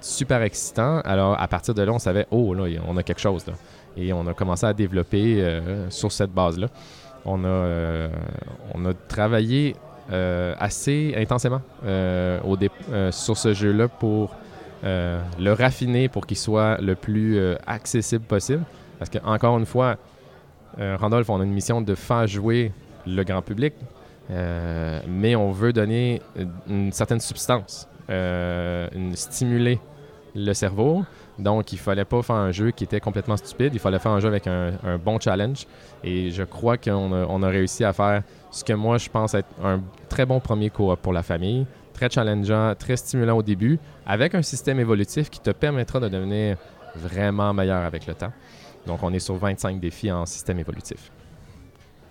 [0.00, 1.00] super excitant.
[1.04, 3.46] Alors, à partir de là, on savait, oh, là, on a quelque chose.
[3.46, 3.54] Là.
[3.96, 6.68] Et on a commencé à développer sur cette base-là.
[7.24, 8.08] On a,
[8.74, 9.76] on a travaillé
[10.10, 11.62] assez intensément
[13.10, 14.34] sur ce jeu-là pour
[14.82, 18.64] le raffiner pour qu'il soit le plus accessible possible.
[18.98, 19.96] Parce que, encore une fois,
[20.76, 22.72] Randolph, on a une mission de faire jouer
[23.06, 23.74] le grand public,
[24.30, 26.22] euh, mais on veut donner
[26.68, 29.78] une certaine substance, euh, stimuler
[30.34, 31.04] le cerveau.
[31.38, 33.70] Donc, il fallait pas faire un jeu qui était complètement stupide.
[33.74, 35.66] Il fallait faire un jeu avec un, bon challenge.
[36.02, 39.48] Et je crois qu'on a, a réussi à faire ce que moi, je pense être
[39.62, 41.66] un très bon premier cours pour la famille.
[41.92, 46.56] Très challengeant, très stimulant au début, avec un système évolutif qui te permettra de devenir
[46.96, 48.32] vraiment meilleur avec le temps.
[48.86, 51.10] Donc, on est sur 25 défis en système évolutif.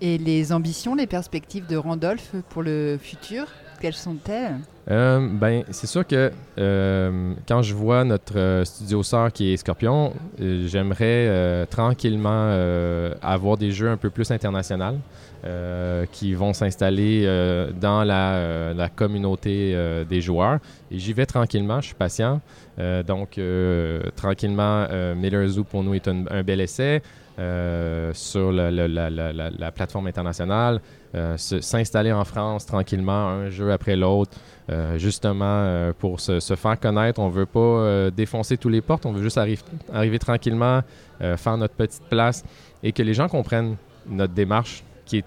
[0.05, 3.45] Et les ambitions, les perspectives de Randolph pour le futur,
[3.79, 4.59] quelles sont-elles?
[4.91, 9.55] Euh, ben, c'est sûr que euh, quand je vois notre euh, studio sœur qui est
[9.55, 12.51] Scorpion, j'aimerais tranquillement
[13.21, 14.97] avoir des jeux un peu plus internationaux
[16.11, 17.25] qui vont s'installer
[17.79, 19.73] dans la, communauté
[20.09, 20.59] des joueurs.
[20.91, 22.41] Et j'y vais tranquillement, je suis patient.
[23.07, 23.39] Donc,
[24.17, 24.85] tranquillement,
[25.15, 27.01] Miller Zoo pour nous est un bel essai.
[27.39, 30.79] Euh, sur la, la- la- la- la- la plateforme internationale,
[31.15, 34.31] euh, s'installer en France tranquillement, un jeu après l'autre,
[34.69, 37.19] euh, justement pour se, faire connaître.
[37.19, 39.59] On veut pas défoncer tous les portes, on veut juste arri-
[39.91, 40.81] arriver tranquillement,
[41.19, 42.43] faire notre petite place
[42.81, 43.75] et que les gens comprennent
[44.07, 45.25] notre démarche qui est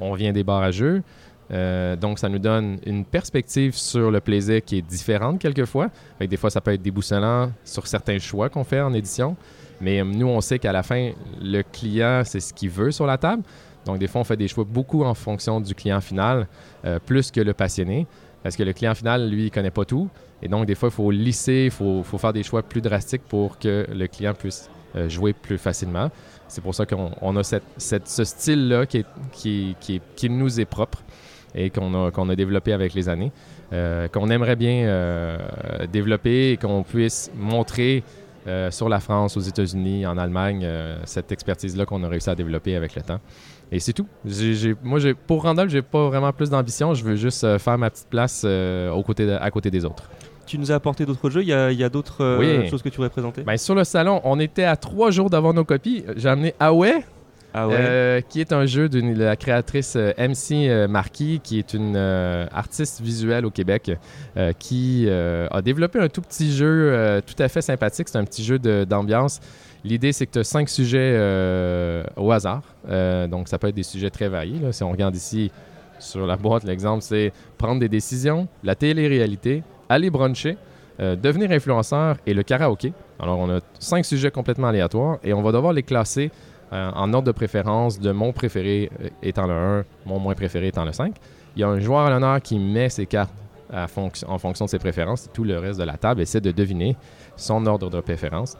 [0.00, 1.02] on vient des jeux.
[1.50, 5.88] Euh, donc, ça nous donne une perspective sur le plaisir qui est différente quelquefois.
[6.18, 9.36] Fait que des fois, ça peut être déboussolant sur certains choix qu'on fait en édition.
[9.84, 11.10] Mais euh, nous, on sait qu'à la fin,
[11.42, 13.42] le client, c'est ce qu'il veut sur la table.
[13.84, 16.48] Donc, des fois, on fait des choix beaucoup en fonction du client final,
[16.86, 18.06] euh, plus que le passionné.
[18.42, 20.08] Parce que le client final, lui, il connaît pas tout.
[20.42, 23.58] Et donc, des fois, il faut lisser, il faut, faire des choix plus drastiques pour
[23.58, 26.10] que le client puisse euh, jouer plus facilement.
[26.48, 29.04] C'est pour ça qu'on on a ce style-là qui,
[30.30, 31.02] nous est propre
[31.54, 33.32] et qu'on a, développé avec les années,
[34.12, 35.38] qu'on aimerait bien
[35.90, 38.04] développer et qu'on puisse montrer
[38.46, 42.34] euh, sur la France, aux États-Unis, en Allemagne, euh, cette expertise-là qu'on a réussi à
[42.34, 43.20] développer avec le temps.
[43.72, 44.06] Et c'est tout.
[44.82, 46.94] Moi, pour Randolph, j'ai pas vraiment plus d'ambition.
[46.94, 48.88] Je veux juste euh, faire ma petite place de-
[49.40, 50.04] à côté des autres.
[50.46, 52.68] Tu nous as apporté d'autres jeux, il y a, d'autres Oui.
[52.68, 53.42] choses que tu voudrais présenter?
[53.42, 56.04] Ben, sur le salon, on était à trois jours d'avoir nos copies.
[56.16, 57.02] J'ai amené Away,
[57.56, 61.72] Ah Euh, qui est un jeu de la créatrice euh, MC euh, Marquis, qui est
[61.72, 63.92] une artiste visuelle au Québec,
[64.58, 68.08] qui a développé un tout petit jeu tout à fait sympathique.
[68.08, 69.40] C'est un petit jeu d'ambiance.
[69.84, 71.16] L'idée, c'est que tu as cinq sujets
[72.16, 72.62] au hasard.
[73.28, 74.60] Donc, ça peut être des sujets très variés.
[74.72, 75.52] Si on regarde ici
[76.00, 80.56] sur la boîte, l'exemple, c'est prendre des décisions, la télé-réalité, aller bruncher,
[80.98, 82.92] devenir influenceur et le karaoké.
[83.20, 86.30] Alors, on a cinq sujets complètement aléatoires et on va devoir les classer
[86.72, 90.68] euh, en ordre de préférence, de mon préféré euh, étant le 1, mon moins préféré
[90.68, 91.14] étant le 5.
[91.56, 93.32] Il y a un joueur à l'honneur qui met ses cartes
[93.72, 95.28] en fonction de ses préférences.
[95.32, 96.96] Tout le reste de la table essaie de deviner
[97.36, 98.56] son ordre de préférence.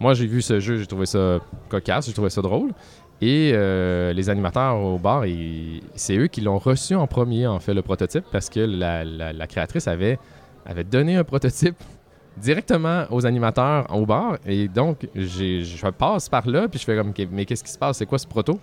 [0.00, 1.38] Moi, j'ai vu ce jeu, j'ai trouvé ça
[1.68, 2.72] cocasse, j'ai trouvé ça drôle.
[3.20, 5.24] Et euh, les animateurs au bar,
[5.94, 9.86] c'est eux qui l'ont reçu en premier, en fait, le prototype, parce que la, créatrice
[9.88, 10.18] avait
[10.90, 11.76] donné un prototype
[12.36, 14.36] directement aux animateurs au bar.
[14.46, 17.98] Et donc, je passe par là, puis je fais comme, mais qu'est-ce qui se passe?
[17.98, 18.58] C'est quoi ce proto?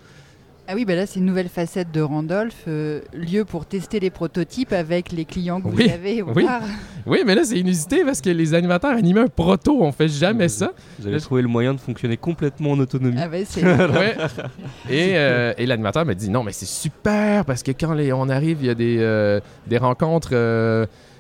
[0.67, 4.12] Ah oui, bah là c'est une nouvelle facette de Randolph, euh, lieu pour tester les
[4.12, 6.45] prototypes avec les clients que Oui, vous avez au oui.
[6.45, 6.62] bar.
[7.05, 9.79] Oui, mais là, c'est inusité parce que les animateurs animaient un proto.
[9.81, 10.71] On fait jamais ça.
[11.03, 13.17] J'avais trouvé le moyen de fonctionner complètement en autonomie.
[13.19, 14.15] Ah ouais, c'est Ouais.
[14.89, 18.29] Et, euh, et l'animateur m'a dit non, mais c'est super parce que quand les- on
[18.29, 20.29] arrive, il y a des, euh, des rencontres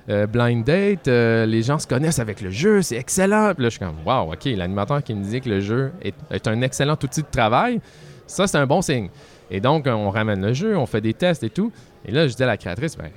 [0.09, 3.53] euh, euh, blind date, euh, les gens se connaissent avec le jeu, c'est excellent.
[3.53, 6.47] Puis là, je suis comme waouh, ok, l'animateur qui me dit que le jeu est,
[6.47, 7.79] un excellent outil de travail,
[8.27, 9.09] ça, c'est un bon signe.
[9.49, 11.71] Et donc, on ramène le jeu, on fait des tests et tout.
[12.05, 13.09] Et là, je dis à la créatrice, ben,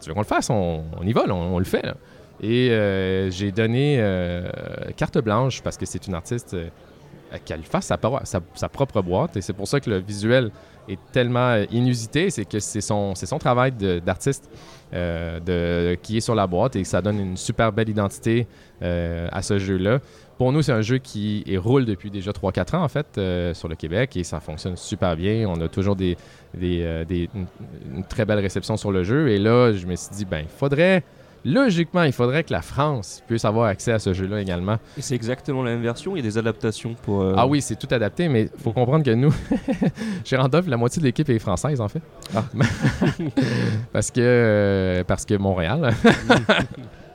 [0.00, 1.84] tu veux qu'on le fasse, on, y va, on, le fait.
[2.40, 4.48] Et euh, j'ai donné euh,
[4.96, 6.68] carte blanche parce que c'est une artiste euh,
[7.44, 9.36] qu'elle fasse sa propre boîte.
[9.36, 10.50] Et c'est pour ça que le visuel
[10.88, 13.72] est tellement euh, inusité, c'est que c'est son, son travail
[14.04, 14.48] d'artiste
[14.94, 18.46] euh, qui est sur la boîte et ça donne une super belle identité
[18.82, 19.98] euh, à ce jeu-là.
[20.38, 23.20] Pour nous, c'est un jeu qui roule depuis déjà 3-4 ans, en fait,
[23.54, 25.48] sur le Québec et ça fonctionne super bien.
[25.48, 26.16] On a toujours des,
[26.54, 27.46] des, des- une,
[27.96, 29.30] une très belle réception sur le jeu.
[29.30, 31.02] Et là, je me suis dit, ben, il faudrait,
[31.44, 34.76] logiquement, il faudrait que la France puisse avoir accès à ce jeu-là également.
[34.96, 37.22] Et c'est exactement la même version, il y a des adaptations pour...
[37.22, 39.34] euh, Ah oui, c'est tout adapté, mais il faut comprendre que nous,
[40.24, 42.02] chez Randolph, la moitié de l'équipe est française, en fait.
[42.34, 42.44] Ah.
[43.92, 45.94] parce, que, euh, parce que Montréal.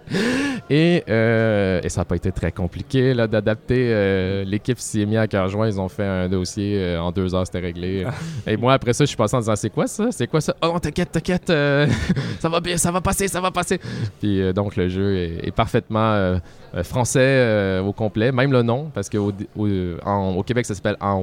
[0.70, 3.88] et, euh, et ça n'a pas été très compliqué là, d'adapter.
[3.92, 5.68] euh, l'équipe s'y est mis à cœur joint.
[5.68, 8.06] Ils ont fait un dossier euh, en deux heures, c'était réglé.
[8.48, 10.08] et moi, après ça, je suis passé en disant C'est quoi ça?
[10.12, 10.56] C'est quoi ça?
[10.62, 11.48] Oh, t'inquiète, t'inquiète,
[12.40, 13.80] ça va bien, ça va passer, ça va passer.
[14.20, 16.40] Puis donc, le jeu est, est parfaitement
[16.84, 21.22] français au complet, même le nom, parce qu'au au, au Québec, ça s'appelle En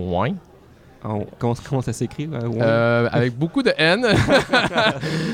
[1.02, 2.28] on- comment, comment ça s'écrit
[2.60, 4.06] euh, avec beaucoup de N.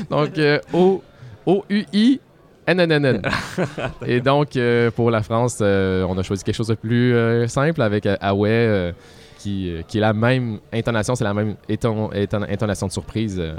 [0.09, 1.03] donc, euh, O-
[1.45, 2.19] O-U-I.
[2.67, 3.21] N-N-N-N.
[4.05, 7.47] Et donc, euh, pour la France, euh, on a choisi quelque chose de plus euh,
[7.47, 8.91] simple avec Away, euh,
[9.37, 13.37] qui, euh, qui est la même intonation, c'est la même éton- éton- intonation de surprise.
[13.39, 13.55] euh,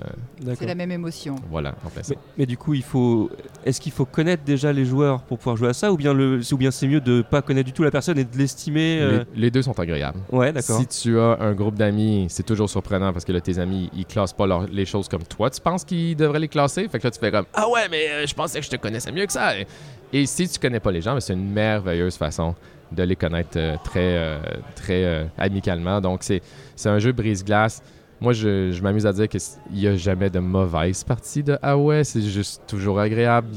[0.59, 1.37] c'est la même émotion.
[1.51, 2.09] voilà, en fait.
[2.11, 3.31] Mais, mais du coup, il faut.
[3.65, 6.41] Est-ce qu'il faut connaître déjà les joueurs pour pouvoir jouer à ça, ou bien le,
[6.53, 9.25] ou bien c'est mieux de pas connaître du tout la personne et de l'estimer euh,
[9.35, 10.19] Les, les deux sont agréables.
[10.31, 10.79] Ouais, d'accord.
[10.81, 14.07] Si tu as un groupe d'amis, c'est toujours surprenant parce que là, tes amis, ils
[14.07, 15.51] classent pas leur- les choses comme toi.
[15.51, 16.89] Tu penses qu'ils devraient les classer?
[16.89, 18.77] Fait que là, tu fais comme Ah ouais, mais euh, je pensais que je te
[18.77, 19.59] connaissais mieux que ça.
[19.59, 19.67] Et,
[20.13, 22.55] et si tu connais pas les gens, ben, c'est une merveilleuse façon
[22.93, 24.39] de les connaître euh, très, euh,
[24.75, 26.01] très euh, amicalement.
[26.01, 26.41] Donc, c'est
[26.87, 27.83] un jeu brise-glace.
[28.21, 29.41] Moi, je, je m'amuse à dire qu'il
[29.73, 33.49] n'y a jamais de mauvaise partie de Ah ouais, c'est juste toujours agréable.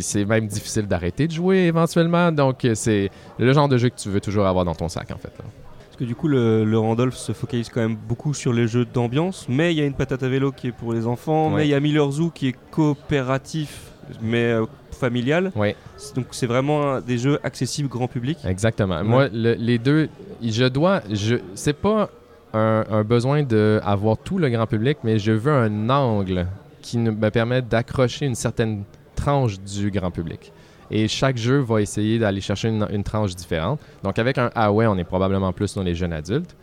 [0.00, 2.30] C'est même difficile d'arrêter de jouer éventuellement.
[2.30, 5.16] Donc, c'est le genre de jeu que tu veux toujours avoir dans ton sac, en
[5.16, 5.32] fait.
[5.38, 5.44] là.
[5.86, 8.84] Parce que du coup, le, le Randolph se focalise quand même beaucoup sur les jeux
[8.84, 11.56] d'ambiance, mais il y a une patate à vélo qui est pour les enfants, Ouais.
[11.56, 13.92] mais il y a Miller Zoo qui est coopératif,
[14.22, 15.52] mais euh, familial.
[15.96, 18.38] C'est- Donc c'est vraiment des jeux accessibles grand public.
[18.46, 18.96] Exactement.
[18.98, 19.02] Ouais.
[19.04, 20.08] Moi, le- les deux,
[20.42, 22.08] je dois, je, c'est pas
[22.54, 26.46] un, un besoin d'avoir tout le grand public, mais je veux un angle
[26.82, 30.52] qui me permette d'accrocher une certaine tranche du grand public.
[30.90, 33.80] Et chaque jeu va essayer d'aller chercher une, une tranche différente.
[34.04, 36.54] Donc, avec un Huawei, on est probablement plus sur les jeunes adultes.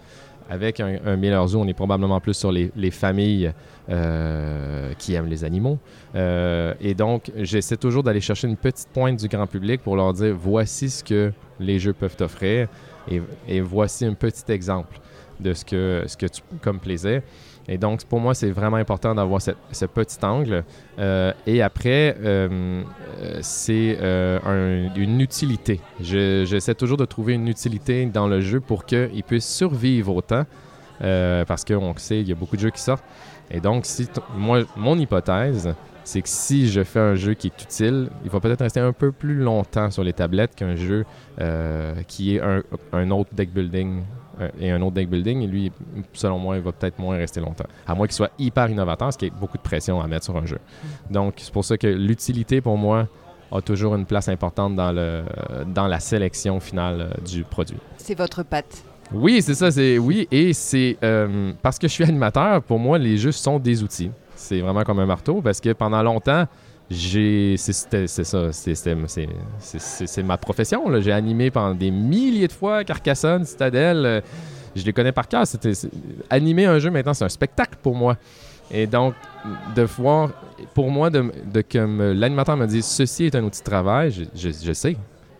[0.49, 3.51] Avec un, un Miller Zoo, on est probablement plus sur les, les familles
[3.89, 5.77] euh, qui aiment les animaux.
[6.15, 10.13] Euh, et donc, j'essaie toujours d'aller chercher une petite pointe du grand public pour leur
[10.13, 12.67] dire voici ce que les jeux peuvent t'offrir
[13.09, 14.99] et, et voici un petit exemple
[15.39, 17.21] de ce que, ce que tu comme plaisir.
[17.69, 20.63] Et donc, pour moi, c'est vraiment important d'avoir ce petit angle.
[20.99, 22.83] Euh, et après, euh,
[23.21, 25.79] euh, c'est un- une utilité.
[26.01, 30.43] Je- J'essaie toujours de trouver une utilité dans le jeu pour qu'il puisse survivre autant.
[31.01, 33.03] euh, parce qu'on sait, il y a beaucoup de jeux qui sortent.
[33.51, 35.73] Et donc, si moi, mon hypothèse,
[36.05, 38.93] c'est que si je fais un jeu qui est utile, il va peut-être rester un
[38.93, 41.03] peu plus longtemps sur les tablettes qu'un jeu
[42.07, 44.03] qui est un, autre deck building
[44.59, 45.41] et un autre deck building.
[45.41, 45.71] Et lui,
[46.13, 47.65] selon moi, il va peut-être moins rester longtemps.
[47.87, 50.37] À moins qu'il soit hyper innovateur, ce qui est beaucoup de pression à mettre sur
[50.37, 50.59] un jeu.
[51.09, 53.07] Donc, c'est pour ça que l'utilité, pour moi,
[53.51, 55.23] a toujours une place importante dans, le,
[55.67, 57.77] dans la sélection finale euh, du produit.
[57.97, 58.83] C'est votre patte.
[59.13, 62.97] Oui, c'est ça, c'est oui, et c'est euh, parce que je suis animateur, pour moi,
[62.97, 64.09] les jeux sont des outils.
[64.35, 66.47] C'est vraiment comme un marteau parce que pendant longtemps,
[66.93, 67.73] j'ai c'est
[68.23, 70.83] ça, c'est- ma profession.
[71.01, 74.05] J'ai animé pendant des milliers de fois Carcassonne, Citadel.
[74.05, 74.21] euh,
[74.75, 75.43] je les connais par cœur.
[76.29, 78.17] Animer un jeu maintenant, c'est un spectacle pour moi.
[78.71, 79.13] Et donc
[79.75, 80.31] de voir,
[80.73, 81.21] pour moi, de,
[81.61, 81.77] que
[82.13, 84.95] l'animateur me dise ceci est un outil de travail, je, sais,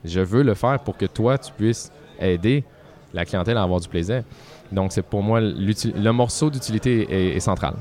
[0.06, 2.64] je veux le faire pour que toi tu puisses aider
[3.14, 4.24] la clientèle à avoir du plaisir.
[4.72, 7.76] Donc, c'est pour moi, le morceau d'utilité est central.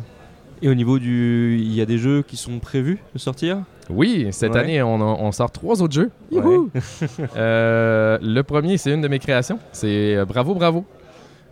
[0.62, 1.58] Et au niveau du.
[1.60, 3.58] Il y a des jeux qui sont prévus de sortir?
[3.90, 4.60] Oui, cette Ouais.
[4.60, 6.10] année, on, a- on sort trois autres jeux.
[6.30, 6.40] Ouais.
[7.36, 9.58] Euh, le premier, c'est une de mes créations.
[9.72, 10.84] C'est euh, Bravo, Bravo.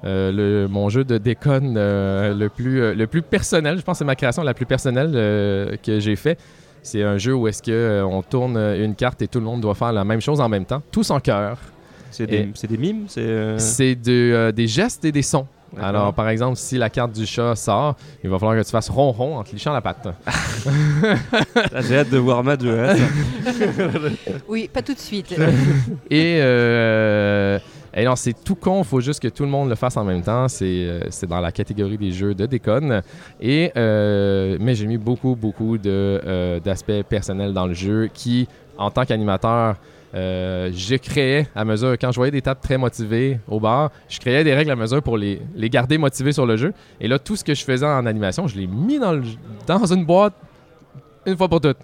[0.04, 3.78] Euh, le- mon jeu de déconne euh, le, plus, le plus personnel.
[3.78, 5.10] Je pense que c'est ma création la plus personnelle
[5.82, 6.38] que j'ai fait.
[6.82, 9.74] C'est un jeu où est-ce que on tourne une carte et tout le monde doit
[9.74, 11.58] faire la même chose en même temps, tous en chœur.
[12.10, 13.58] C'est des, mimes C'est.
[13.58, 15.46] C'est de, des gestes et des sons.
[15.78, 18.88] Alors, par exemple, si la carte du chat sort, il va falloir que tu fasses
[18.88, 20.08] ronron en te lichant la patte.
[21.88, 23.02] J'ai hâte de voir jouer à ça.
[24.48, 25.34] Oui, pas tout de suite.
[26.10, 27.58] Et, euh,
[27.94, 30.04] et non, c'est tout con, il faut juste que tout le monde le fasse en
[30.04, 30.46] même temps.
[30.48, 33.02] C'est euh, c'est dans la catégorie des jeux de déconne.
[33.40, 38.46] Et, euh, mais j'ai mis beaucoup, beaucoup de, euh, d'aspects personnels dans le jeu qui,
[38.78, 39.76] en tant qu'animateur,
[40.14, 44.18] euh, je créais à mesure, quand je voyais des tables très motivées au bar, je
[44.18, 46.72] créais des règles à mesure pour les, les garder motivés sur le jeu.
[47.00, 49.22] Et là, tout ce que je faisais en animation, je l'ai mis dans, le,
[49.66, 50.34] dans une boîte
[51.26, 51.76] une fois pour toutes.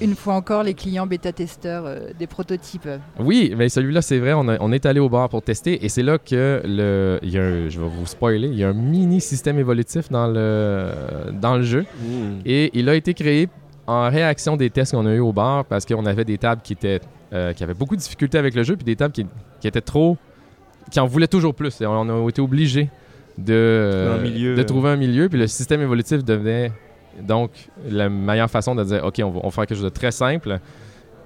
[0.00, 2.88] Une fois encore, les clients bêta-testeurs euh, des prototypes.
[3.20, 5.88] Oui, mais celui-là, c'est vrai, on, a- on est allé au bar pour tester et
[5.88, 7.20] c'est là que le.
[7.22, 10.10] Il y a un- je vais vous spoiler, il y a un mini système évolutif
[10.10, 10.88] dans le,
[11.32, 12.40] dans le jeu Mmh.
[12.44, 13.48] et il a été créé
[13.86, 16.72] en réaction des tests qu'on a eu au bar parce qu'on avait des tables qui
[16.72, 17.00] étaient
[17.32, 19.26] euh, qui avaient beaucoup de difficultés avec le jeu puis des tables qui,
[19.60, 20.16] qui étaient trop.
[20.90, 22.90] qui en voulaient toujours plus et on a été obligé
[23.38, 24.64] de, Trouver un milieu, de euh.
[24.64, 26.72] trouver un milieu puis le système évolutif devenait
[27.22, 27.50] donc
[27.88, 30.10] la meilleure façon de dire ok on va, on va faire quelque chose de très
[30.10, 30.60] simple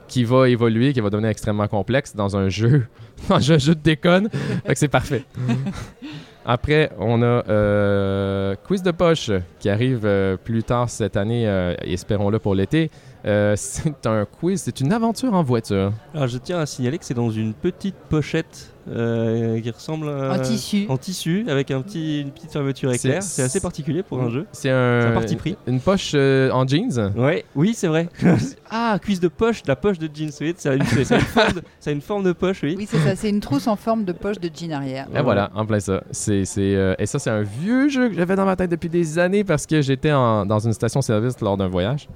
[0.09, 2.87] qui va évoluer, qui va devenir extrêmement complexe dans un jeu,
[3.29, 4.29] dans un jeu de déconne.
[4.29, 5.25] fait que c'est parfait.
[6.47, 11.75] Après, on a euh, Quiz de poche qui arrive euh, plus tard cette année, euh,
[11.83, 12.91] espérons-le pour l'été.
[13.27, 15.93] Euh, c'est un quiz, c'est une aventure en voiture.
[16.15, 20.35] Alors je tiens à signaler que c'est dans une petite pochette euh, qui ressemble à...
[20.35, 20.87] En tissu.
[20.89, 23.23] En tissu, avec un petit, une petite fermeture éclair.
[23.23, 24.47] C'est- assez particulier pour un jeu.
[24.53, 25.57] C'est un, parti pris.
[25.67, 27.13] Une poche euh, en jeans?
[27.17, 28.09] Ouais, oui, c'est vrai.
[28.71, 31.25] ah, cuisse de poche, la poche de jeans, oui, ça a une, ça a une
[31.25, 32.75] forme, de, ça a une forme de poche, oui.
[32.77, 33.17] Oui, c'est ça.
[33.17, 35.07] C'est une trousse en forme de poche de jean arrière.
[35.15, 36.03] Et voilà, en plein ça.
[36.11, 39.19] C'est, euh, et ça, c'est un vieux jeu que j'avais dans ma tête depuis des
[39.19, 42.09] années parce que j'étais dans une station-service lors d'un voyage.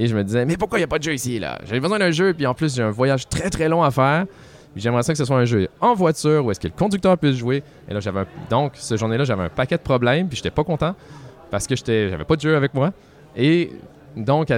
[0.00, 1.58] Et je me disais, mais pourquoi il n'y a pas de jeu ici, là?
[1.64, 4.26] J'avais besoin d'un jeu, puis en plus, j'ai un voyage très très long à faire.
[4.76, 7.36] J'aimerais ça que ce soit un jeu en voiture où est-ce que le conducteur puisse
[7.36, 7.64] jouer.
[7.88, 10.62] Et là, j'avais un- donc, ce journée-là, j'avais un paquet de problèmes, puis j'étais pas
[10.62, 10.94] content
[11.50, 12.92] parce que j'avais pas de jeu avec moi.
[13.36, 13.72] Et
[14.16, 14.52] donc,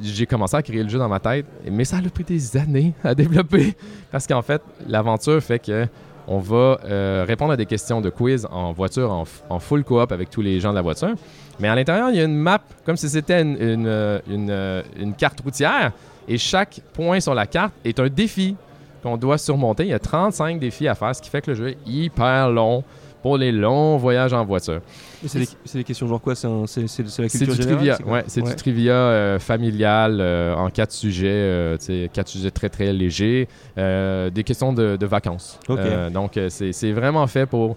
[0.00, 2.94] j'ai commencé à créer le jeu dans ma tête, mais ça a pris des années
[3.04, 3.74] à développer
[4.10, 5.86] parce qu'en fait, l'aventure fait que
[6.30, 10.12] on va euh, répondre à des questions de quiz en voiture, en, en full coop
[10.12, 11.14] avec tous les gens de la voiture.
[11.60, 14.50] Mais à l'intérieur, il y a une map, comme si c'était une, une, euh, une,
[14.50, 15.92] euh, une carte routière.
[16.26, 18.54] Et chaque point sur la carte est un défi
[19.02, 19.84] qu'on doit surmonter.
[19.84, 22.50] Il y a 35 défis à faire, ce qui fait que le jeu est hyper
[22.50, 22.84] long
[23.22, 24.80] pour les longs voyages en voiture.
[25.26, 26.34] C'est des, des questions genre quoi?
[26.36, 30.70] C'est la culture du générale, trivia, c'est ouais, c'est du trivia euh, familial euh, en
[30.70, 31.76] quatre sujets, euh,
[32.12, 35.58] quatre sujets très très légers, euh, des questions de, de vacances.
[35.68, 35.78] Ok.
[35.80, 37.76] Euh, donc c'est vraiment fait pour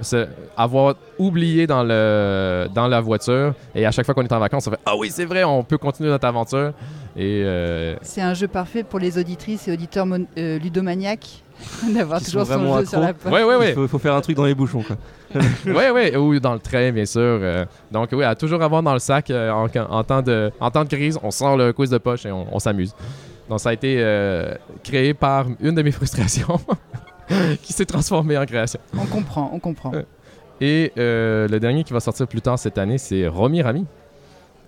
[0.00, 4.38] se- avoir oublié dans le dans la voiture et à chaque fois qu'on est en
[4.38, 6.72] vacances, on fait ah oui c'est vrai, on peut continuer notre aventure
[7.16, 11.42] et euh, C'est un jeu parfait pour les auditrices et auditeurs mon- euh, ludomaniaques
[11.94, 13.32] d'avoir toujours son jeu sur la poche.
[13.32, 14.96] ouais ouais ouais Il faut, faut faire un truc dans les bouchons, quoi.
[15.66, 17.20] ouais, ouais, ou dans le train, bien sûr.
[17.20, 17.64] euh.
[17.90, 20.84] donc, oui, à toujours avoir dans le sac euh, en, en temps de, en temps
[20.84, 22.94] de crise, on sort le quiz de poche et on, on s'amuse.
[23.48, 24.54] Donc, ça a été euh,
[24.84, 26.60] créé par une de mes frustrations
[27.62, 28.80] qui s'est transformée en création.
[28.98, 29.92] On comprend, on comprend.
[30.60, 33.84] Et euh, le dernier qui va sortir plus tard cette année, c'est Romy Rami.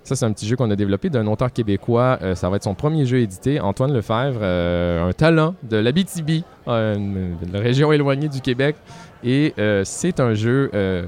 [0.04, 2.18] Ça, c'est un petit jeu qu'on a développé d'un auteur québécois.
[2.22, 6.44] Euh, ça va être son premier jeu édité, Antoine Lefebvre, euh, un talent de l'Abitibi,
[6.66, 8.76] euh, une, une région éloignée du Québec.
[9.22, 11.04] Et euh, c'est un jeu euh,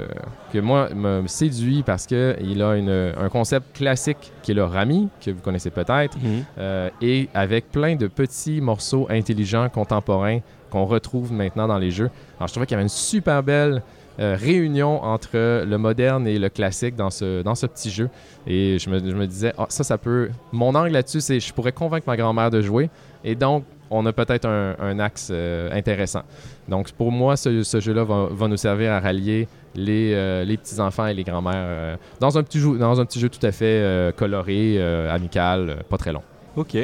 [0.53, 5.09] que moi me séduit parce qu'il a une- un concept classique qui est le Rami,
[5.25, 6.45] que vous connaissez peut-être, Mhm.
[6.59, 10.41] euh, et avec plein de petits morceaux intelligents, contemporains
[10.71, 12.11] qu'on retrouve maintenant dans les jeux.
[12.39, 13.83] Alors je trouvais qu'il y avait une super belle
[14.19, 18.09] euh, réunion entre le moderne et le classique dans ce, dans ce petit jeu.
[18.47, 20.31] Et je me, disais, Ah, ça, ça peut...
[20.53, 22.91] Mon angle là-dessus, c'est je pourrais convaincre ma grand-mère de jouer.
[23.25, 26.23] Et donc, on a peut-être un, axe euh, intéressant.
[26.69, 31.15] Donc, pour moi, ce, jeu-là va, nous servir à rallier les, euh, les petits-enfants et
[31.15, 34.81] les grands-mères euh, dans, un petit jeu, dans un petit jeu tout à fait coloré,
[35.11, 36.23] amical, pas très long.
[36.57, 36.77] Ok.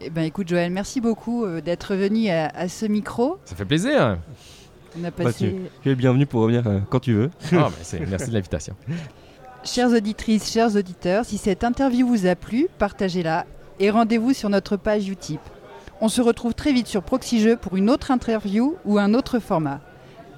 [0.00, 3.38] Eh ben, écoute, Joël, merci beaucoup euh, d'être venu à, à ce micro.
[3.44, 4.18] Ça fait plaisir.
[4.98, 5.56] On a Bah, passé...
[5.82, 7.30] Tu es le bienvenu pour revenir euh, quand tu veux.
[7.52, 8.74] Ah, c'est- merci de l'invitation.
[9.64, 13.44] Chères auditrices, chers auditeurs, si cette interview vous a plu, partagez-la
[13.78, 15.40] et rendez-vous sur notre page Utip.
[16.00, 19.38] On se retrouve très vite sur Proxy Jeux pour une autre interview ou un autre
[19.38, 19.80] format.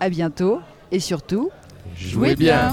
[0.01, 0.59] À bientôt
[0.91, 1.51] et surtout,
[1.97, 2.73] jouez bien.